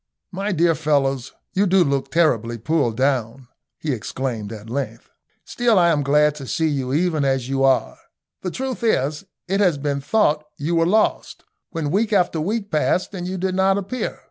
[0.31, 5.11] "My dear fellows, you do look terribly pulled down," he exclaimed at length.
[5.45, 7.99] "Still I am glad to see you even as you are.
[8.41, 12.71] The truth is that it has been thought you were lost, when week after week
[12.71, 14.17] passed and you did not appear.